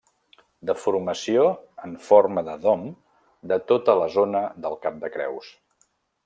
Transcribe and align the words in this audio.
Deformació 0.69 1.43
en 1.87 1.93
forma 2.05 2.43
de 2.49 2.55
dom 2.63 2.87
de 3.53 3.61
tota 3.73 3.97
la 4.01 4.09
zona 4.17 4.43
del 4.65 4.81
cap 4.87 4.99
de 5.05 5.13
Creus. 5.19 5.53